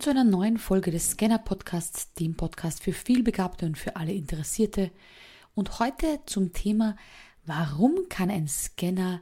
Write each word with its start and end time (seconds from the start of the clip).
Zu 0.00 0.10
einer 0.10 0.22
neuen 0.22 0.58
Folge 0.58 0.92
des 0.92 1.10
Scanner 1.10 1.38
Podcasts, 1.38 2.14
dem 2.14 2.36
Podcast 2.36 2.84
für 2.84 2.92
vielbegabte 2.92 3.66
und 3.66 3.76
für 3.76 3.96
alle 3.96 4.12
Interessierte. 4.12 4.92
Und 5.56 5.80
heute 5.80 6.20
zum 6.24 6.52
Thema, 6.52 6.96
warum 7.46 8.08
kann 8.08 8.30
ein 8.30 8.46
Scanner 8.46 9.20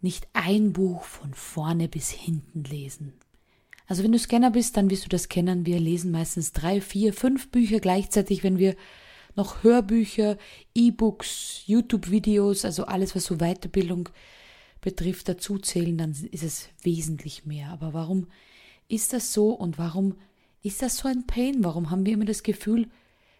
nicht 0.00 0.26
ein 0.32 0.72
Buch 0.72 1.04
von 1.04 1.32
vorne 1.32 1.88
bis 1.88 2.10
hinten 2.10 2.64
lesen? 2.64 3.12
Also 3.86 4.02
wenn 4.02 4.10
du 4.10 4.18
Scanner 4.18 4.50
bist, 4.50 4.76
dann 4.76 4.90
wirst 4.90 5.04
du 5.04 5.08
das 5.08 5.28
kennen. 5.28 5.64
Wir 5.64 5.78
lesen 5.78 6.10
meistens 6.10 6.52
drei, 6.52 6.80
vier, 6.80 7.12
fünf 7.12 7.52
Bücher 7.52 7.78
gleichzeitig, 7.78 8.42
wenn 8.42 8.58
wir 8.58 8.74
noch 9.36 9.62
Hörbücher, 9.62 10.38
E-Books, 10.74 11.62
YouTube-Videos, 11.66 12.64
also 12.64 12.86
alles, 12.86 13.14
was 13.14 13.26
so 13.26 13.36
Weiterbildung 13.36 14.08
betrifft, 14.80 15.28
dazu 15.28 15.58
zählen, 15.58 15.96
dann 15.96 16.10
ist 16.10 16.42
es 16.42 16.68
wesentlich 16.82 17.46
mehr. 17.46 17.68
Aber 17.68 17.94
warum 17.94 18.26
ist 18.88 19.12
das 19.12 19.32
so 19.32 19.50
und 19.50 19.78
warum 19.78 20.16
ist 20.62 20.82
das 20.82 20.96
so 20.98 21.08
ein 21.08 21.26
Pain? 21.26 21.62
Warum 21.64 21.90
haben 21.90 22.06
wir 22.06 22.14
immer 22.14 22.24
das 22.24 22.42
Gefühl, 22.42 22.88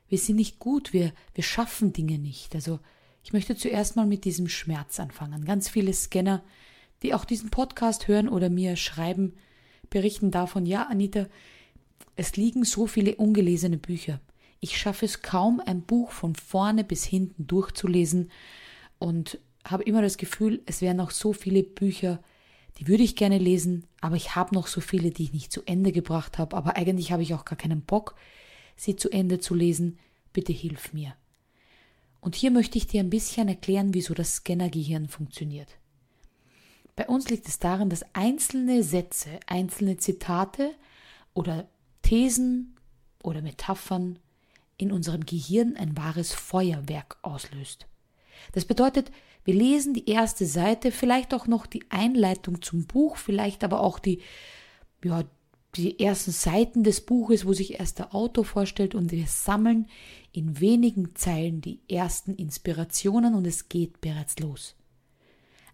wir 0.08 0.18
sind 0.18 0.36
nicht 0.36 0.58
gut, 0.58 0.92
wir, 0.92 1.12
wir 1.34 1.44
schaffen 1.44 1.92
Dinge 1.92 2.18
nicht? 2.18 2.54
Also 2.54 2.80
ich 3.22 3.32
möchte 3.32 3.56
zuerst 3.56 3.96
mal 3.96 4.06
mit 4.06 4.24
diesem 4.24 4.48
Schmerz 4.48 5.00
anfangen. 5.00 5.44
Ganz 5.44 5.68
viele 5.68 5.92
Scanner, 5.94 6.42
die 7.02 7.14
auch 7.14 7.24
diesen 7.24 7.50
Podcast 7.50 8.08
hören 8.08 8.28
oder 8.28 8.50
mir 8.50 8.76
schreiben, 8.76 9.34
berichten 9.88 10.30
davon, 10.30 10.66
ja, 10.66 10.84
Anita, 10.84 11.26
es 12.16 12.36
liegen 12.36 12.64
so 12.64 12.86
viele 12.86 13.16
ungelesene 13.16 13.78
Bücher. 13.78 14.20
Ich 14.60 14.78
schaffe 14.78 15.04
es 15.06 15.22
kaum, 15.22 15.60
ein 15.64 15.82
Buch 15.82 16.10
von 16.10 16.34
vorne 16.34 16.84
bis 16.84 17.04
hinten 17.04 17.46
durchzulesen 17.46 18.30
und 18.98 19.38
habe 19.64 19.82
immer 19.84 20.02
das 20.02 20.16
Gefühl, 20.16 20.62
es 20.66 20.80
wären 20.80 20.98
noch 20.98 21.10
so 21.10 21.32
viele 21.32 21.62
Bücher, 21.62 22.22
die 22.78 22.88
würde 22.88 23.02
ich 23.02 23.16
gerne 23.16 23.38
lesen, 23.38 23.86
aber 24.00 24.16
ich 24.16 24.34
habe 24.34 24.54
noch 24.54 24.66
so 24.66 24.80
viele, 24.80 25.10
die 25.10 25.24
ich 25.24 25.32
nicht 25.32 25.52
zu 25.52 25.62
Ende 25.64 25.92
gebracht 25.92 26.38
habe, 26.38 26.56
aber 26.56 26.76
eigentlich 26.76 27.12
habe 27.12 27.22
ich 27.22 27.34
auch 27.34 27.44
gar 27.44 27.56
keinen 27.56 27.82
Bock, 27.82 28.16
sie 28.76 28.96
zu 28.96 29.10
Ende 29.10 29.38
zu 29.38 29.54
lesen. 29.54 29.98
Bitte 30.32 30.52
hilf 30.52 30.92
mir. 30.92 31.14
Und 32.20 32.34
hier 32.34 32.50
möchte 32.50 32.78
ich 32.78 32.86
dir 32.86 33.00
ein 33.00 33.10
bisschen 33.10 33.48
erklären, 33.48 33.94
wieso 33.94 34.14
das 34.14 34.36
Scannergehirn 34.36 35.08
funktioniert. 35.08 35.68
Bei 36.96 37.06
uns 37.06 37.28
liegt 37.28 37.46
es 37.48 37.58
darin, 37.58 37.90
dass 37.90 38.04
einzelne 38.14 38.82
Sätze, 38.82 39.40
einzelne 39.46 39.96
Zitate 39.96 40.74
oder 41.32 41.68
Thesen 42.02 42.76
oder 43.22 43.42
Metaphern 43.42 44.18
in 44.76 44.92
unserem 44.92 45.26
Gehirn 45.26 45.76
ein 45.76 45.96
wahres 45.96 46.32
Feuerwerk 46.32 47.18
auslöst. 47.22 47.86
Das 48.52 48.64
bedeutet, 48.64 49.10
wir 49.44 49.54
lesen 49.54 49.94
die 49.94 50.08
erste 50.08 50.46
Seite, 50.46 50.90
vielleicht 50.90 51.34
auch 51.34 51.46
noch 51.46 51.66
die 51.66 51.84
Einleitung 51.90 52.62
zum 52.62 52.86
Buch, 52.86 53.16
vielleicht 53.16 53.62
aber 53.64 53.80
auch 53.80 53.98
die, 53.98 54.20
ja, 55.04 55.24
die 55.76 56.00
ersten 56.00 56.30
Seiten 56.30 56.84
des 56.84 57.00
Buches, 57.00 57.46
wo 57.46 57.52
sich 57.52 57.78
erst 57.80 57.98
der 57.98 58.14
Autor 58.14 58.44
vorstellt 58.44 58.94
und 58.94 59.12
wir 59.12 59.26
sammeln 59.26 59.88
in 60.32 60.60
wenigen 60.60 61.14
Zeilen 61.14 61.60
die 61.60 61.80
ersten 61.88 62.34
Inspirationen 62.34 63.34
und 63.34 63.46
es 63.46 63.68
geht 63.68 64.00
bereits 64.00 64.38
los. 64.38 64.76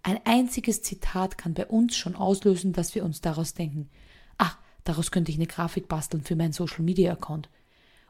Ein 0.02 0.18
einziges 0.24 0.82
Zitat 0.82 1.36
kann 1.36 1.54
bei 1.54 1.66
uns 1.66 1.96
schon 1.96 2.16
auslösen, 2.16 2.72
dass 2.72 2.94
wir 2.94 3.04
uns 3.04 3.20
daraus 3.20 3.54
denken, 3.54 3.90
ach, 4.38 4.58
daraus 4.84 5.10
könnte 5.10 5.30
ich 5.30 5.36
eine 5.36 5.46
Grafik 5.46 5.88
basteln 5.88 6.24
für 6.24 6.36
meinen 6.36 6.52
Social 6.52 6.82
Media 6.82 7.12
Account. 7.12 7.50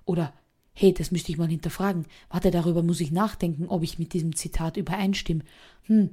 Oder 0.05 0.33
Hey, 0.73 0.95
das 0.95 1.11
müsste 1.11 1.33
ich 1.33 1.39
mal 1.39 1.49
hinterfragen. 1.49 2.07
Warte, 2.29 2.51
darüber 2.51 2.83
muss 2.83 3.01
ich 3.01 3.11
nachdenken, 3.11 3.67
ob 3.67 3.83
ich 3.83 3.99
mit 3.99 4.13
diesem 4.13 4.35
Zitat 4.35 4.77
übereinstimme. 4.77 5.43
Hm, 5.85 6.11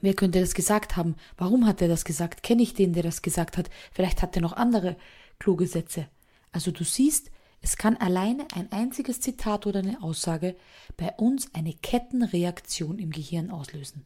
wer 0.00 0.14
könnte 0.14 0.40
das 0.40 0.54
gesagt 0.54 0.96
haben? 0.96 1.16
Warum 1.36 1.66
hat 1.66 1.82
er 1.82 1.88
das 1.88 2.04
gesagt? 2.04 2.42
Kenne 2.42 2.62
ich 2.62 2.74
den, 2.74 2.92
der 2.92 3.02
das 3.02 3.22
gesagt 3.22 3.56
hat? 3.56 3.70
Vielleicht 3.92 4.22
hat 4.22 4.36
er 4.36 4.42
noch 4.42 4.52
andere 4.52 4.96
kluge 5.38 5.66
Sätze. 5.66 6.08
Also 6.52 6.70
du 6.70 6.84
siehst, 6.84 7.30
es 7.60 7.76
kann 7.76 7.96
alleine 7.96 8.46
ein 8.54 8.70
einziges 8.72 9.20
Zitat 9.20 9.66
oder 9.66 9.78
eine 9.78 10.02
Aussage 10.02 10.54
bei 10.96 11.10
uns 11.16 11.52
eine 11.54 11.72
Kettenreaktion 11.72 12.98
im 12.98 13.10
Gehirn 13.10 13.50
auslösen. 13.50 14.04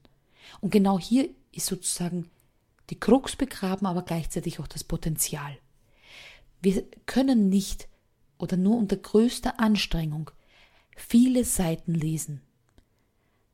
Und 0.61 0.71
genau 0.71 0.99
hier 0.99 1.29
ist 1.53 1.67
sozusagen 1.67 2.31
die 2.91 2.99
Krux 2.99 3.37
begraben, 3.37 3.87
aber 3.87 4.03
gleichzeitig 4.03 4.61
auch 4.61 4.69
das 4.69 4.85
Potenzial. 4.85 5.59
Wir 6.63 6.85
können 7.07 7.49
nicht 7.49 7.89
oder 8.39 8.57
nur 8.57 8.77
unter 8.77 8.97
größter 8.97 9.61
Anstrengung 9.61 10.31
viele 10.97 11.45
Seiten 11.45 11.95
lesen, 11.95 12.41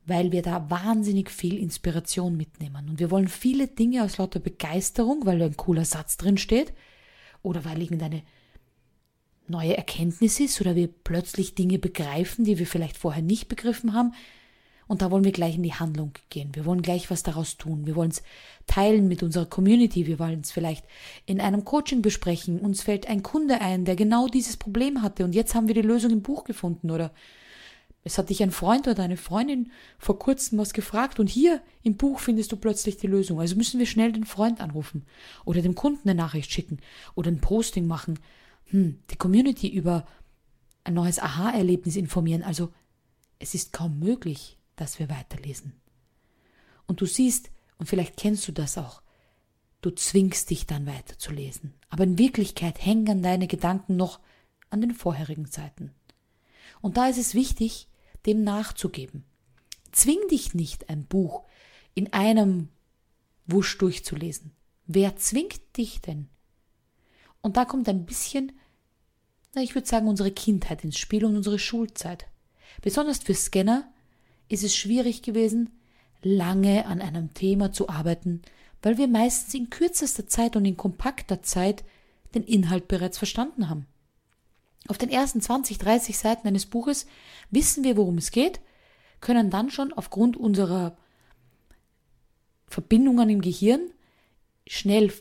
weil 0.07 0.33
wir 0.33 0.43
da 0.43 0.71
wahnsinnig 0.71 1.31
viel 1.31 1.59
Inspiration 1.59 2.37
mitnehmen. 2.37 2.89
Und 2.89 3.01
wir 3.01 3.11
wollen 3.11 3.29
viele 3.29 3.69
Dinge 3.69 4.05
aus 4.05 4.19
lauter 4.19 4.41
Begeisterung, 4.41 5.27
weil 5.27 5.39
da 5.39 5.47
ein 5.47 5.57
cooler 5.57 5.85
Satz 5.85 6.17
drin 6.17 6.39
steht, 6.39 6.73
oder 7.43 7.65
weil 7.65 7.83
irgendeine 7.83 8.23
neue 9.47 9.77
Erkenntnis 9.77 10.41
ist, 10.41 10.61
oder 10.61 10.75
wir 10.75 10.89
plötzlich 10.89 11.55
Dinge 11.55 11.79
begreifen, 11.79 12.45
die 12.45 12.59
wir 12.59 12.67
vielleicht 12.67 12.97
vorher 12.97 13.23
nicht 13.23 13.49
begriffen 13.49 13.93
haben, 13.93 14.15
und 14.87 15.03
da 15.03 15.11
wollen 15.11 15.25
wir 15.25 15.33
gleich 15.33 15.57
in 15.57 15.63
die 15.63 15.75
Handlung 15.75 16.13
gehen. 16.31 16.51
Wir 16.55 16.65
wollen 16.65 16.83
gleich 16.83 17.11
was 17.11 17.23
daraus 17.23 17.57
tun. 17.57 17.87
Wir 17.87 17.97
wollen 17.97 18.11
es 18.11 18.23
teilen 18.67 19.09
mit 19.09 19.23
unserer 19.23 19.47
Community. 19.47 20.07
Wir 20.07 20.19
wollen 20.19 20.41
es 20.41 20.51
vielleicht 20.51 20.85
in 21.27 21.41
einem 21.41 21.65
Coaching 21.65 22.03
besprechen. 22.03 22.61
Uns 22.61 22.83
fällt 22.83 23.09
ein 23.09 23.23
Kunde 23.23 23.61
ein, 23.61 23.85
der 23.85 23.97
genau 23.97 24.29
dieses 24.29 24.57
Problem 24.57 25.03
hatte 25.03 25.25
und 25.25 25.35
jetzt 25.35 25.55
haben 25.55 25.69
wir 25.69 25.75
die 25.75 25.83
Lösung 25.83 26.11
im 26.11 26.23
Buch 26.23 26.45
gefunden 26.45 26.91
oder 26.91 27.13
es 28.07 28.19
hat 28.19 28.29
dich 28.29 28.43
ein 28.43 28.51
Freund 28.51 28.87
oder 28.87 29.03
eine 29.03 29.17
Freundin 29.17 29.73
vor 29.99 30.19
kurzem 30.19 30.59
was 30.59 30.75
gefragt 30.75 31.19
und 31.19 31.31
hier 31.31 31.63
im 31.83 31.97
Buch 31.97 32.21
findest 32.21 32.53
du 32.53 32.57
plötzlich 32.57 32.99
die 32.99 33.07
Lösung. 33.07 33.41
Also 33.41 33.57
müssen 33.57 33.79
wir 33.79 33.87
schnell 33.87 34.13
den 34.13 34.27
Freund 34.27 34.61
anrufen 34.61 35.07
oder 35.47 35.63
dem 35.63 35.75
Kunden 35.75 36.09
eine 36.09 36.17
Nachricht 36.17 36.53
schicken 36.53 36.79
oder 37.15 37.31
ein 37.31 37.41
Posting 37.41 37.87
machen. 37.87 38.19
Hm, 38.67 38.99
die 39.11 39.17
Community 39.17 39.69
über 39.69 40.07
ein 40.85 40.95
neues 40.95 41.19
Aha-Erlebnis 41.19 41.97
informieren. 41.97 42.43
Also 42.43 42.71
es 43.39 43.55
ist 43.55 43.73
kaum 43.73 43.99
möglich, 43.99 44.59
dass 44.77 44.99
wir 44.99 45.09
weiterlesen. 45.09 45.73
Und 46.87 47.01
du 47.01 47.07
siehst, 47.07 47.51
und 47.79 47.87
vielleicht 47.87 48.17
kennst 48.17 48.47
du 48.49 48.53
das 48.53 48.79
auch, 48.79 49.03
du 49.81 49.91
zwingst 49.91 50.51
dich 50.51 50.67
dann 50.67 50.87
weiterzulesen. 50.87 51.75
Aber 51.89 52.05
in 52.05 52.19
Wirklichkeit 52.19 52.85
hängen 52.85 53.23
deine 53.23 53.47
Gedanken 53.47 53.97
noch 53.97 54.21
an 54.71 54.81
den 54.81 54.95
vorherigen 54.95 55.47
Seiten. 55.47 55.93
Und 56.81 56.97
da 56.97 57.09
ist 57.09 57.19
es 57.19 57.35
wichtig, 57.35 57.89
dem 58.27 58.43
nachzugeben. 58.43 59.25
Zwing 59.93 60.19
dich 60.31 60.55
nicht, 60.55 60.89
ein 60.89 61.05
Buch 61.07 61.45
in 61.95 62.13
einem 62.13 62.69
Wusch 63.47 63.79
durchzulesen. 63.79 64.53
Wer 64.87 65.17
zwingt 65.17 65.77
dich 65.77 66.01
denn? 66.01 66.29
Und 67.41 67.57
da 67.57 67.65
kommt 67.65 67.89
ein 67.89 68.07
bisschen, 68.07 68.53
na, 69.55 69.63
ich 69.63 69.75
würde 69.75 69.87
sagen, 69.87 70.09
unsere 70.09 70.33
Kindheit 70.33 70.83
ins 70.83 70.99
Spiel 70.99 71.25
und 71.25 71.37
unsere 71.37 71.59
Schulzeit. 71.59 72.27
Besonders 72.83 73.19
für 73.19 73.35
Scanner 73.35 73.93
ist 74.49 74.65
es 74.65 74.77
schwierig 74.77 75.23
gewesen, 75.23 75.71
lange 76.23 76.87
an 76.87 77.01
einem 77.01 77.35
Thema 77.35 77.73
zu 77.73 77.89
arbeiten, 77.89 78.43
weil 78.83 78.99
wir 78.99 79.09
meistens 79.09 79.55
in 79.55 79.71
kürzester 79.71 80.27
Zeit 80.27 80.57
und 80.57 80.65
in 80.65 80.77
kompakter 80.77 81.43
Zeit 81.43 81.85
den 82.35 82.45
Inhalt 82.45 82.89
bereits 82.89 83.19
verstanden 83.19 83.69
haben. 83.69 83.87
Auf 84.89 84.99
den 84.99 85.11
ersten 85.11 85.41
20, 85.41 85.79
30 85.79 86.19
Seiten 86.19 86.47
eines 86.47 86.67
Buches 86.67 87.07
wissen 87.51 87.85
wir, 87.85 87.97
worum 87.97 88.19
es 88.19 88.31
geht, 88.31 88.61
können 89.21 89.51
dann 89.51 89.71
schon 89.71 89.93
aufgrund 89.93 90.37
unserer 90.37 90.97
Verbindungen 92.67 93.31
im 93.31 93.41
Gehirn 93.41 93.81
schnell 94.67 95.13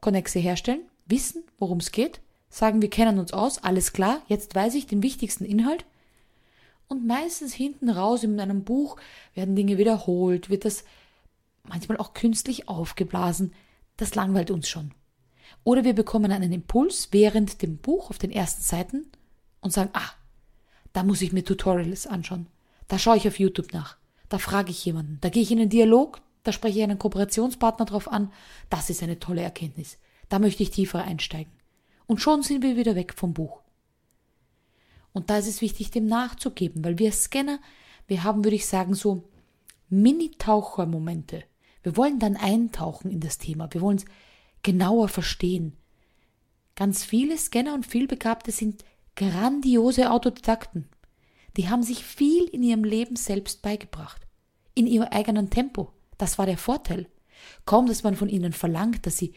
Konnexe 0.00 0.38
herstellen, 0.38 0.82
wissen, 1.06 1.44
worum 1.58 1.78
es 1.78 1.92
geht, 1.92 2.20
sagen, 2.50 2.82
wir 2.82 2.90
kennen 2.90 3.18
uns 3.18 3.32
aus, 3.32 3.58
alles 3.58 3.92
klar, 3.92 4.22
jetzt 4.28 4.54
weiß 4.54 4.74
ich 4.74 4.86
den 4.86 5.02
wichtigsten 5.02 5.44
Inhalt 5.44 5.86
und 6.88 7.06
meistens 7.06 7.54
hinten 7.54 7.88
raus 7.88 8.22
in 8.22 8.38
einem 8.40 8.64
Buch 8.64 8.96
werden 9.34 9.56
Dinge 9.56 9.78
wiederholt, 9.78 10.50
wird 10.50 10.64
das 10.64 10.84
manchmal 11.62 11.98
auch 11.98 12.14
künstlich 12.14 12.68
aufgeblasen. 12.68 13.52
Das 13.96 14.14
langweilt 14.14 14.50
uns 14.50 14.68
schon. 14.68 14.92
Oder 15.62 15.84
wir 15.84 15.94
bekommen 15.94 16.30
einen 16.30 16.52
Impuls 16.52 17.08
während 17.10 17.62
dem 17.62 17.78
Buch 17.78 18.10
auf 18.10 18.18
den 18.18 18.30
ersten 18.30 18.62
Seiten 18.62 19.06
und 19.60 19.72
sagen, 19.72 19.90
ah, 19.94 20.10
da 20.92 21.02
muss 21.02 21.22
ich 21.22 21.32
mir 21.32 21.44
Tutorials 21.44 22.06
anschauen. 22.06 22.46
Da 22.88 22.98
schaue 22.98 23.16
ich 23.16 23.26
auf 23.26 23.38
YouTube 23.38 23.72
nach. 23.72 23.96
Da 24.28 24.38
frage 24.38 24.70
ich 24.70 24.84
jemanden. 24.84 25.18
Da 25.20 25.28
gehe 25.30 25.42
ich 25.42 25.50
in 25.50 25.58
einen 25.58 25.70
Dialog. 25.70 26.20
Da 26.42 26.52
spreche 26.52 26.78
ich 26.78 26.84
einen 26.84 26.98
Kooperationspartner 26.98 27.86
drauf 27.86 28.10
an. 28.10 28.30
Das 28.68 28.90
ist 28.90 29.02
eine 29.02 29.18
tolle 29.18 29.42
Erkenntnis. 29.42 29.98
Da 30.28 30.38
möchte 30.38 30.62
ich 30.62 30.70
tiefer 30.70 31.02
einsteigen. 31.02 31.52
Und 32.06 32.20
schon 32.20 32.42
sind 32.42 32.62
wir 32.62 32.76
wieder 32.76 32.94
weg 32.94 33.14
vom 33.14 33.32
Buch. 33.32 33.63
Und 35.14 35.30
da 35.30 35.38
ist 35.38 35.46
es 35.46 35.62
wichtig, 35.62 35.90
dem 35.92 36.06
nachzugeben, 36.06 36.84
weil 36.84 36.98
wir 36.98 37.12
Scanner, 37.12 37.60
wir 38.06 38.24
haben, 38.24 38.44
würde 38.44 38.56
ich 38.56 38.66
sagen, 38.66 38.94
so 38.94 39.22
Mini-Taucher-Momente. 39.88 41.44
Wir 41.82 41.96
wollen 41.96 42.18
dann 42.18 42.36
eintauchen 42.36 43.10
in 43.10 43.20
das 43.20 43.38
Thema. 43.38 43.72
Wir 43.72 43.80
wollen 43.80 43.98
es 43.98 44.04
genauer 44.62 45.08
verstehen. 45.08 45.76
Ganz 46.74 47.04
viele 47.04 47.38
Scanner 47.38 47.74
und 47.74 47.86
vielbegabte 47.86 48.50
sind 48.50 48.84
grandiose 49.14 50.10
Autodidakten. 50.10 50.88
Die 51.56 51.68
haben 51.68 51.84
sich 51.84 52.04
viel 52.04 52.44
in 52.44 52.64
ihrem 52.64 52.82
Leben 52.82 53.14
selbst 53.14 53.62
beigebracht. 53.62 54.26
In 54.74 54.88
ihrem 54.88 55.08
eigenen 55.08 55.48
Tempo. 55.48 55.92
Das 56.18 56.38
war 56.38 56.46
der 56.46 56.58
Vorteil. 56.58 57.06
Kaum, 57.66 57.86
dass 57.86 58.02
man 58.02 58.16
von 58.16 58.28
ihnen 58.28 58.52
verlangt, 58.52 59.06
dass 59.06 59.16
sie 59.16 59.34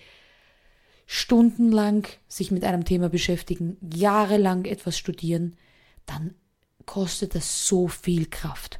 stundenlang 1.05 2.07
sich 2.27 2.49
mit 2.49 2.63
einem 2.63 2.83
Thema 2.83 3.09
beschäftigen, 3.09 3.77
jahrelang 3.93 4.65
etwas 4.65 4.97
studieren, 4.97 5.55
dann 6.07 6.33
kostet 6.87 7.35
das 7.35 7.67
so 7.67 7.87
viel 7.87 8.25
Kraft. 8.25 8.79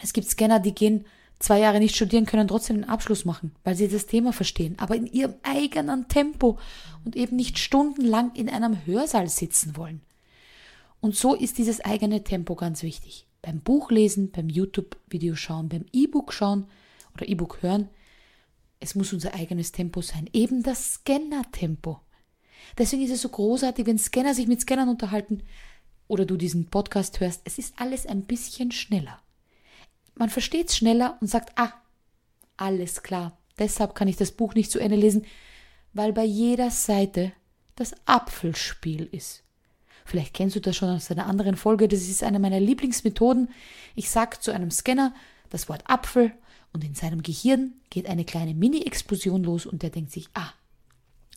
Es 0.00 0.12
gibt 0.12 0.28
Scanner, 0.28 0.60
die 0.60 0.74
gehen 0.74 1.04
zwei 1.40 1.58
Jahre 1.58 1.80
nicht 1.80 1.96
studieren, 1.96 2.26
können 2.26 2.46
trotzdem 2.46 2.76
den 2.76 2.88
Abschluss 2.88 3.24
machen, 3.24 3.52
weil 3.64 3.74
sie 3.74 3.88
das 3.88 4.06
Thema 4.06 4.32
verstehen, 4.32 4.78
aber 4.78 4.94
in 4.94 5.06
ihrem 5.06 5.34
eigenen 5.42 6.06
Tempo 6.06 6.58
und 7.04 7.16
eben 7.16 7.34
nicht 7.34 7.58
stundenlang 7.58 8.32
in 8.34 8.48
einem 8.48 8.86
Hörsaal 8.86 9.28
sitzen 9.28 9.76
wollen. 9.76 10.02
Und 11.00 11.16
so 11.16 11.34
ist 11.34 11.58
dieses 11.58 11.80
eigene 11.80 12.22
Tempo 12.22 12.54
ganz 12.54 12.82
wichtig. 12.82 13.26
Beim 13.42 13.60
Buchlesen, 13.60 14.30
beim 14.30 14.50
YouTube-Video 14.50 15.34
schauen, 15.34 15.70
beim 15.70 15.86
E-Book 15.92 16.32
schauen 16.32 16.66
oder 17.14 17.26
E-Book 17.26 17.62
hören, 17.62 17.88
es 18.80 18.94
muss 18.94 19.12
unser 19.12 19.34
eigenes 19.34 19.72
Tempo 19.72 20.02
sein, 20.02 20.28
eben 20.32 20.62
das 20.62 20.94
Scanner-Tempo. 20.94 22.00
Deswegen 22.78 23.02
ist 23.02 23.10
es 23.10 23.22
so 23.22 23.30
großartig, 23.30 23.86
wenn 23.86 23.98
Scanner 23.98 24.34
sich 24.34 24.46
mit 24.46 24.60
Scannern 24.60 24.88
unterhalten 24.88 25.42
oder 26.10 26.26
du 26.26 26.36
diesen 26.36 26.66
Podcast 26.66 27.20
hörst. 27.20 27.42
Es 27.44 27.58
ist 27.58 27.74
alles 27.78 28.04
ein 28.04 28.22
bisschen 28.22 28.72
schneller. 28.72 29.20
Man 30.14 30.28
versteht 30.28 30.68
es 30.68 30.76
schneller 30.76 31.16
und 31.20 31.28
sagt, 31.28 31.52
ah, 31.56 31.72
alles 32.56 33.02
klar. 33.02 33.38
Deshalb 33.58 33.94
kann 33.94 34.08
ich 34.08 34.16
das 34.16 34.32
Buch 34.32 34.54
nicht 34.54 34.70
zu 34.70 34.80
Ende 34.80 34.96
lesen, 34.96 35.24
weil 35.92 36.12
bei 36.12 36.24
jeder 36.24 36.70
Seite 36.70 37.32
das 37.76 37.94
Apfelspiel 38.06 39.08
ist. 39.12 39.44
Vielleicht 40.04 40.34
kennst 40.34 40.56
du 40.56 40.60
das 40.60 40.76
schon 40.76 40.90
aus 40.90 41.10
einer 41.10 41.26
anderen 41.26 41.56
Folge. 41.56 41.86
Das 41.86 42.00
ist 42.00 42.24
eine 42.24 42.40
meiner 42.40 42.58
Lieblingsmethoden. 42.58 43.48
Ich 43.94 44.10
sage 44.10 44.40
zu 44.40 44.50
einem 44.50 44.70
Scanner 44.70 45.14
das 45.50 45.68
Wort 45.68 45.84
Apfel 45.86 46.32
und 46.72 46.84
in 46.84 46.94
seinem 46.94 47.22
Gehirn 47.22 47.74
geht 47.90 48.08
eine 48.08 48.24
kleine 48.24 48.54
Mini-Explosion 48.54 49.44
los 49.44 49.66
und 49.66 49.82
der 49.82 49.90
denkt 49.90 50.10
sich, 50.10 50.28
ah, 50.34 50.52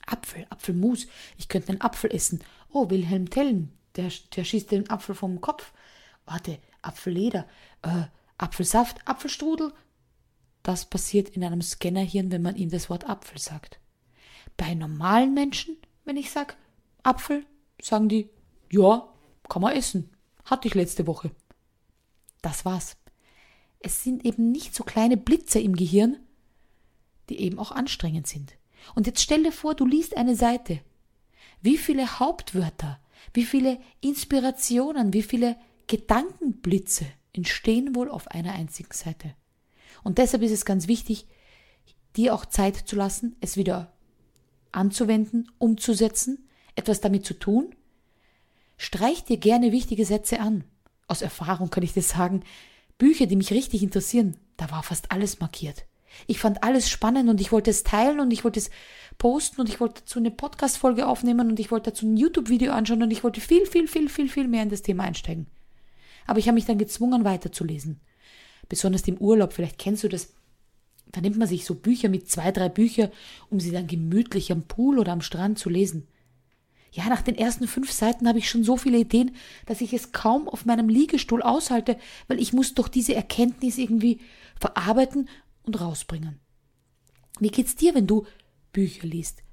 Apfel, 0.05 0.45
Apfelmus, 0.49 1.07
ich 1.37 1.47
könnte 1.47 1.69
einen 1.69 1.81
Apfel 1.81 2.13
essen. 2.13 2.39
Oh, 2.71 2.89
Wilhelm 2.89 3.29
Tellen, 3.29 3.71
der, 3.95 4.11
der 4.35 4.43
schießt 4.43 4.71
den 4.71 4.89
Apfel 4.89 5.15
vom 5.15 5.41
Kopf. 5.41 5.73
Warte, 6.25 6.59
Apfelleder, 6.81 7.47
äh, 7.81 8.03
Apfelsaft, 8.37 9.07
Apfelstrudel. 9.07 9.73
Das 10.63 10.85
passiert 10.89 11.29
in 11.29 11.43
einem 11.43 11.61
Scannerhirn, 11.61 12.31
wenn 12.31 12.41
man 12.41 12.55
ihm 12.55 12.69
das 12.69 12.89
Wort 12.89 13.09
Apfel 13.09 13.37
sagt. 13.37 13.79
Bei 14.57 14.73
normalen 14.73 15.33
Menschen, 15.33 15.77
wenn 16.05 16.17
ich 16.17 16.31
sage 16.31 16.53
Apfel, 17.03 17.45
sagen 17.81 18.09
die, 18.09 18.29
ja, 18.71 19.07
kann 19.49 19.61
man 19.61 19.75
essen. 19.75 20.09
Hatte 20.45 20.67
ich 20.67 20.73
letzte 20.73 21.07
Woche. 21.07 21.31
Das 22.41 22.65
war's. 22.65 22.97
Es 23.79 24.03
sind 24.03 24.25
eben 24.25 24.51
nicht 24.51 24.73
so 24.73 24.83
kleine 24.83 25.17
Blitze 25.17 25.59
im 25.59 25.75
Gehirn, 25.75 26.17
die 27.29 27.39
eben 27.39 27.59
auch 27.59 27.71
anstrengend 27.71 28.27
sind. 28.27 28.53
Und 28.95 29.07
jetzt 29.07 29.21
stell 29.21 29.43
dir 29.43 29.51
vor, 29.51 29.75
du 29.75 29.85
liest 29.85 30.15
eine 30.17 30.35
Seite. 30.35 30.81
Wie 31.61 31.77
viele 31.77 32.19
Hauptwörter, 32.19 32.99
wie 33.33 33.45
viele 33.45 33.79
Inspirationen, 34.01 35.13
wie 35.13 35.23
viele 35.23 35.55
Gedankenblitze 35.87 37.05
entstehen 37.33 37.95
wohl 37.95 38.09
auf 38.09 38.27
einer 38.29 38.53
einzigen 38.53 38.93
Seite. 38.93 39.35
Und 40.03 40.17
deshalb 40.17 40.43
ist 40.43 40.51
es 40.51 40.65
ganz 40.65 40.87
wichtig, 40.87 41.25
dir 42.15 42.33
auch 42.35 42.45
Zeit 42.45 42.75
zu 42.75 42.95
lassen, 42.95 43.35
es 43.41 43.57
wieder 43.57 43.93
anzuwenden, 44.71 45.51
umzusetzen, 45.57 46.47
etwas 46.75 47.01
damit 47.01 47.25
zu 47.25 47.33
tun. 47.33 47.75
Streich 48.77 49.23
dir 49.23 49.37
gerne 49.37 49.71
wichtige 49.71 50.05
Sätze 50.05 50.39
an. 50.39 50.63
Aus 51.07 51.21
Erfahrung 51.21 51.69
kann 51.69 51.83
ich 51.83 51.93
dir 51.93 52.01
sagen, 52.01 52.43
Bücher, 52.97 53.25
die 53.25 53.35
mich 53.35 53.51
richtig 53.51 53.83
interessieren, 53.83 54.37
da 54.57 54.71
war 54.71 54.83
fast 54.83 55.11
alles 55.11 55.39
markiert. 55.39 55.85
Ich 56.27 56.39
fand 56.39 56.63
alles 56.63 56.89
spannend 56.89 57.29
und 57.29 57.41
ich 57.41 57.51
wollte 57.51 57.71
es 57.71 57.83
teilen 57.83 58.19
und 58.19 58.31
ich 58.31 58.43
wollte 58.43 58.59
es 58.59 58.69
posten 59.17 59.61
und 59.61 59.69
ich 59.69 59.79
wollte 59.79 60.01
dazu 60.01 60.19
eine 60.19 60.31
Podcast-Folge 60.31 61.07
aufnehmen 61.07 61.49
und 61.49 61.59
ich 61.59 61.71
wollte 61.71 61.91
dazu 61.91 62.05
ein 62.05 62.17
YouTube-Video 62.17 62.71
anschauen 62.71 63.03
und 63.03 63.11
ich 63.11 63.23
wollte 63.23 63.41
viel, 63.41 63.65
viel, 63.65 63.87
viel, 63.87 64.09
viel, 64.09 64.29
viel 64.29 64.47
mehr 64.47 64.63
in 64.63 64.69
das 64.69 64.81
Thema 64.81 65.03
einsteigen. 65.03 65.47
Aber 66.25 66.39
ich 66.39 66.47
habe 66.47 66.55
mich 66.55 66.65
dann 66.65 66.77
gezwungen, 66.77 67.25
weiterzulesen. 67.25 67.99
Besonders 68.69 69.07
im 69.07 69.17
Urlaub, 69.17 69.53
vielleicht 69.53 69.77
kennst 69.77 70.03
du 70.03 70.09
das. 70.09 70.33
Da 71.11 71.21
nimmt 71.21 71.37
man 71.37 71.47
sich 71.47 71.65
so 71.65 71.75
Bücher 71.75 72.09
mit 72.09 72.29
zwei, 72.29 72.51
drei 72.51 72.69
Bücher, 72.69 73.11
um 73.49 73.59
sie 73.59 73.71
dann 73.71 73.87
gemütlich 73.87 74.51
am 74.51 74.63
Pool 74.63 74.99
oder 74.99 75.11
am 75.11 75.21
Strand 75.21 75.59
zu 75.59 75.69
lesen. 75.69 76.07
Ja, 76.91 77.09
nach 77.09 77.23
den 77.23 77.35
ersten 77.35 77.67
fünf 77.67 77.91
Seiten 77.91 78.27
habe 78.27 78.37
ich 78.37 78.49
schon 78.49 78.63
so 78.63 78.77
viele 78.77 78.99
Ideen, 78.99 79.35
dass 79.65 79.81
ich 79.81 79.93
es 79.93 80.11
kaum 80.11 80.47
auf 80.47 80.65
meinem 80.65 80.89
Liegestuhl 80.89 81.41
aushalte, 81.41 81.97
weil 82.27 82.39
ich 82.39 82.53
muss 82.53 82.75
doch 82.75 82.87
diese 82.87 83.15
Erkenntnis 83.15 83.79
irgendwie 83.79 84.19
verarbeiten 84.59 85.27
und 85.63 85.79
rausbringen. 85.79 86.39
Wie 87.39 87.49
geht's 87.49 87.75
dir, 87.75 87.95
wenn 87.95 88.07
du 88.07 88.25
Bücher 88.71 89.07
liest? 89.07 89.43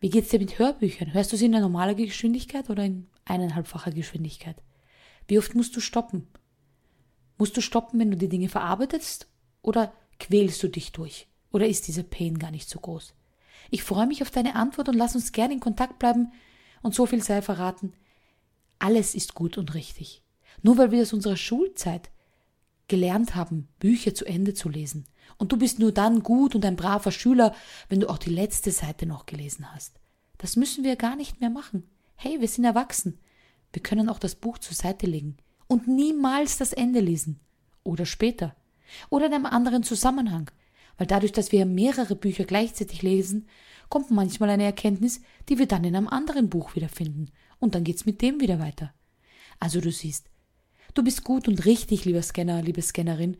Wie 0.00 0.10
geht's 0.10 0.30
dir 0.30 0.38
mit 0.38 0.58
Hörbüchern? 0.58 1.14
Hörst 1.14 1.32
du 1.32 1.36
sie 1.36 1.46
in 1.46 1.54
einer 1.54 1.68
normalen 1.68 1.96
Geschwindigkeit 1.96 2.68
oder 2.68 2.84
in 2.84 3.08
eineinhalbfacher 3.24 3.92
Geschwindigkeit? 3.92 4.62
Wie 5.28 5.38
oft 5.38 5.54
musst 5.54 5.74
du 5.76 5.80
stoppen? 5.80 6.26
Musst 7.38 7.56
du 7.56 7.60
stoppen, 7.60 7.98
wenn 7.98 8.10
du 8.10 8.16
die 8.16 8.28
Dinge 8.28 8.48
verarbeitest? 8.48 9.28
Oder 9.62 9.92
quälst 10.18 10.62
du 10.62 10.68
dich 10.68 10.92
durch? 10.92 11.28
Oder 11.52 11.66
ist 11.66 11.88
dieser 11.88 12.02
Pain 12.02 12.38
gar 12.38 12.50
nicht 12.50 12.68
so 12.68 12.78
groß? 12.78 13.14
Ich 13.70 13.82
freue 13.82 14.06
mich 14.06 14.22
auf 14.22 14.30
deine 14.30 14.54
Antwort 14.54 14.88
und 14.88 14.96
lass 14.96 15.14
uns 15.14 15.32
gerne 15.32 15.54
in 15.54 15.60
Kontakt 15.60 15.98
bleiben 15.98 16.32
und 16.82 16.94
so 16.94 17.06
viel 17.06 17.22
sei 17.22 17.42
verraten. 17.42 17.92
Alles 18.78 19.14
ist 19.14 19.34
gut 19.34 19.58
und 19.58 19.74
richtig. 19.74 20.22
Nur 20.62 20.78
weil 20.78 20.90
wir 20.90 21.02
aus 21.02 21.12
unserer 21.12 21.36
Schulzeit 21.36 22.10
gelernt 22.88 23.34
haben, 23.34 23.68
Bücher 23.78 24.14
zu 24.14 24.24
Ende 24.24 24.54
zu 24.54 24.68
lesen. 24.68 25.06
Und 25.38 25.52
du 25.52 25.58
bist 25.58 25.78
nur 25.78 25.92
dann 25.92 26.22
gut 26.22 26.54
und 26.54 26.64
ein 26.64 26.76
braver 26.76 27.12
Schüler, 27.12 27.54
wenn 27.88 28.00
du 28.00 28.08
auch 28.08 28.18
die 28.18 28.30
letzte 28.30 28.70
Seite 28.70 29.06
noch 29.06 29.26
gelesen 29.26 29.72
hast. 29.72 30.00
Das 30.38 30.56
müssen 30.56 30.84
wir 30.84 30.96
gar 30.96 31.16
nicht 31.16 31.40
mehr 31.40 31.50
machen. 31.50 31.84
Hey, 32.14 32.40
wir 32.40 32.48
sind 32.48 32.64
erwachsen. 32.64 33.18
Wir 33.72 33.82
können 33.82 34.08
auch 34.08 34.18
das 34.18 34.34
Buch 34.34 34.58
zur 34.58 34.74
Seite 34.74 35.06
legen 35.06 35.36
und 35.66 35.88
niemals 35.88 36.56
das 36.58 36.72
Ende 36.72 37.00
lesen. 37.00 37.40
Oder 37.82 38.06
später. 38.06 38.56
Oder 39.10 39.26
in 39.26 39.34
einem 39.34 39.46
anderen 39.46 39.82
Zusammenhang. 39.82 40.50
Weil 40.98 41.06
dadurch, 41.06 41.32
dass 41.32 41.52
wir 41.52 41.66
mehrere 41.66 42.16
Bücher 42.16 42.44
gleichzeitig 42.44 43.02
lesen, 43.02 43.46
kommt 43.88 44.10
manchmal 44.10 44.50
eine 44.50 44.64
Erkenntnis, 44.64 45.20
die 45.48 45.58
wir 45.58 45.66
dann 45.66 45.84
in 45.84 45.94
einem 45.94 46.08
anderen 46.08 46.48
Buch 46.48 46.74
wiederfinden. 46.74 47.30
Und 47.58 47.74
dann 47.74 47.84
geht's 47.84 48.06
mit 48.06 48.22
dem 48.22 48.40
wieder 48.40 48.58
weiter. 48.58 48.92
Also 49.60 49.80
du 49.80 49.90
siehst, 49.90 50.30
du 50.94 51.02
bist 51.02 51.24
gut 51.24 51.48
und 51.48 51.64
richtig, 51.64 52.04
lieber 52.04 52.22
Scanner, 52.22 52.62
liebe 52.62 52.82
Scannerin, 52.82 53.36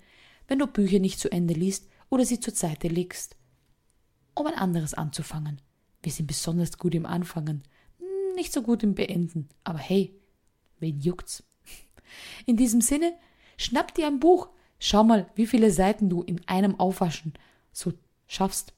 wenn 0.48 0.58
du 0.58 0.66
Bücher 0.66 0.98
nicht 0.98 1.18
zu 1.18 1.30
Ende 1.30 1.54
liest 1.54 1.88
oder 2.10 2.24
sie 2.24 2.40
zur 2.40 2.54
Seite 2.54 2.88
legst, 2.88 3.36
um 4.34 4.46
ein 4.46 4.54
anderes 4.54 4.94
anzufangen. 4.94 5.60
Wir 6.02 6.12
sind 6.12 6.26
besonders 6.26 6.78
gut 6.78 6.94
im 6.94 7.06
Anfangen, 7.06 7.62
nicht 8.34 8.52
so 8.52 8.62
gut 8.62 8.82
im 8.82 8.94
Beenden. 8.94 9.48
Aber 9.64 9.78
hey, 9.78 10.14
Wen 10.78 11.00
juckt's? 11.00 11.42
In 12.46 12.56
diesem 12.56 12.80
Sinne, 12.80 13.14
schnapp 13.56 13.94
dir 13.94 14.06
ein 14.06 14.20
Buch. 14.20 14.48
Schau 14.78 15.04
mal, 15.04 15.30
wie 15.34 15.46
viele 15.46 15.70
Seiten 15.70 16.10
du 16.10 16.22
in 16.22 16.46
einem 16.46 16.78
Aufwaschen 16.78 17.32
so 17.72 17.94
schaffst. 18.26 18.74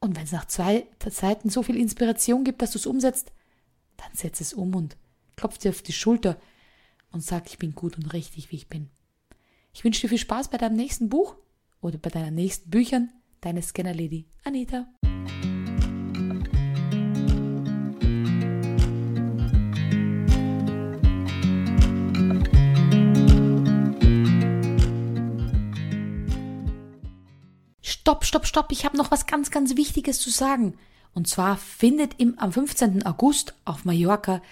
Und 0.00 0.16
wenn 0.16 0.24
es 0.24 0.32
nach 0.32 0.46
zwei 0.46 0.86
Seiten 1.08 1.48
so 1.48 1.62
viel 1.62 1.76
Inspiration 1.76 2.42
gibt, 2.42 2.60
dass 2.60 2.72
du 2.72 2.78
es 2.78 2.86
umsetzt, 2.86 3.32
dann 3.98 4.10
setz 4.14 4.40
es 4.40 4.52
um 4.52 4.74
und 4.74 4.96
klopf 5.36 5.58
dir 5.58 5.70
auf 5.70 5.82
die 5.82 5.92
Schulter 5.92 6.40
und 7.12 7.22
sag, 7.22 7.46
ich 7.46 7.58
bin 7.58 7.76
gut 7.76 7.96
und 7.96 8.12
richtig, 8.12 8.50
wie 8.50 8.56
ich 8.56 8.68
bin. 8.68 8.90
Ich 9.72 9.84
wünsche 9.84 10.02
dir 10.02 10.08
viel 10.08 10.18
Spaß 10.18 10.48
bei 10.48 10.58
deinem 10.58 10.76
nächsten 10.76 11.08
Buch 11.08 11.36
oder 11.80 11.98
bei 11.98 12.10
deinen 12.10 12.34
nächsten 12.34 12.70
Büchern. 12.70 13.10
Deine 13.40 13.62
Scanner 13.62 13.94
Lady 13.94 14.26
Anita. 14.44 14.86
stopp, 28.02 28.24
stopp, 28.24 28.46
stopp, 28.46 28.72
ich 28.72 28.84
habe 28.84 28.96
noch 28.96 29.10
was 29.10 29.26
ganz, 29.26 29.50
ganz 29.50 29.76
Wichtiges 29.76 30.18
zu 30.18 30.30
sagen. 30.30 30.76
Und 31.14 31.28
zwar 31.28 31.56
findet 31.56 32.18
im, 32.18 32.38
am 32.38 32.52
15. 32.52 33.06
August 33.06 33.54
auf 33.64 33.84
Mallorca 33.84 34.42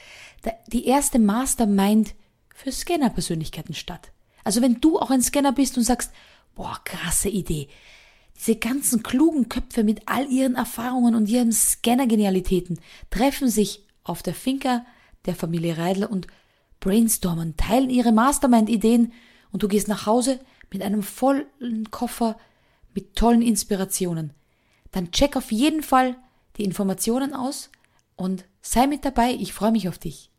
die 0.68 0.86
erste 0.86 1.18
Mastermind 1.18 2.14
für 2.54 2.72
Scanner-Persönlichkeiten 2.72 3.74
statt. 3.74 4.12
Also 4.44 4.62
wenn 4.62 4.80
du 4.80 4.99
auch 4.99 5.11
ein 5.11 5.23
Scanner 5.23 5.52
bist 5.52 5.76
und 5.76 5.85
sagst, 5.85 6.12
boah, 6.54 6.80
krasse 6.85 7.28
Idee. 7.28 7.68
Diese 8.37 8.56
ganzen 8.56 9.02
klugen 9.02 9.49
Köpfe 9.49 9.85
mit 9.85 10.02
all 10.06 10.26
ihren 10.30 10.54
Erfahrungen 10.54 11.14
und 11.14 11.28
ihren 11.28 11.52
Scanner-Genialitäten 11.52 12.80
treffen 13.11 13.49
sich 13.49 13.85
auf 14.02 14.23
der 14.23 14.35
Finca 14.35 14.85
der 15.26 15.35
Familie 15.35 15.76
Reidler 15.76 16.11
und 16.11 16.26
brainstormen, 16.80 17.56
teilen 17.56 17.90
ihre 17.90 18.12
Mastermind-Ideen 18.12 19.12
und 19.52 19.62
du 19.62 19.68
gehst 19.68 19.88
nach 19.88 20.06
Hause 20.06 20.40
mit 20.73 20.82
einem 20.82 21.02
vollen 21.02 21.90
Koffer 21.90 22.38
mit 22.94 23.16
tollen 23.16 23.42
Inspirationen. 23.42 24.32
Dann 24.90 25.12
check 25.12 25.37
auf 25.37 25.52
jeden 25.52 25.82
Fall 25.82 26.16
die 26.56 26.64
Informationen 26.64 27.35
aus 27.35 27.70
und 28.16 28.44
sei 28.62 28.87
mit 28.87 29.04
dabei. 29.04 29.32
Ich 29.32 29.52
freue 29.52 29.73
mich 29.73 29.88
auf 29.88 29.99
dich. 29.99 30.29